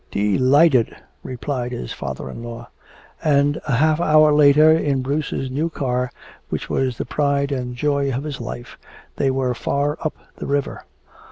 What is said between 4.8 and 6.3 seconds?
Bruce's new car,